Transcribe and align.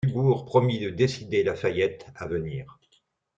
Dubourg 0.03 0.45
promit 0.47 0.79
de 0.79 0.89
décider 0.89 1.43
Lafayette 1.43 2.07
à 2.15 2.25
venir. 2.27 2.79